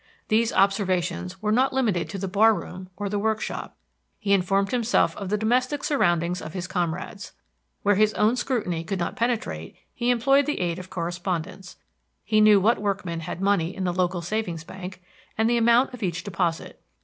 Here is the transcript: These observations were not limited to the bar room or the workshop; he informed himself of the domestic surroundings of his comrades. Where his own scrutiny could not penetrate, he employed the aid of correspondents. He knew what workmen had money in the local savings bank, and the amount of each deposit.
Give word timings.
These 0.29 0.51
observations 0.51 1.43
were 1.43 1.51
not 1.51 1.73
limited 1.73 2.09
to 2.09 2.17
the 2.17 2.27
bar 2.27 2.55
room 2.55 2.89
or 2.97 3.07
the 3.07 3.19
workshop; 3.19 3.77
he 4.17 4.33
informed 4.33 4.71
himself 4.71 5.15
of 5.15 5.29
the 5.29 5.37
domestic 5.37 5.83
surroundings 5.83 6.41
of 6.41 6.53
his 6.53 6.65
comrades. 6.65 7.33
Where 7.83 7.93
his 7.93 8.11
own 8.15 8.35
scrutiny 8.35 8.83
could 8.83 8.97
not 8.97 9.15
penetrate, 9.15 9.75
he 9.93 10.09
employed 10.09 10.47
the 10.47 10.59
aid 10.59 10.79
of 10.79 10.89
correspondents. 10.89 11.77
He 12.23 12.41
knew 12.41 12.59
what 12.59 12.81
workmen 12.81 13.19
had 13.19 13.41
money 13.41 13.75
in 13.75 13.83
the 13.83 13.93
local 13.93 14.23
savings 14.23 14.63
bank, 14.63 15.03
and 15.37 15.47
the 15.47 15.57
amount 15.59 15.93
of 15.93 16.01
each 16.01 16.23
deposit. 16.23 16.81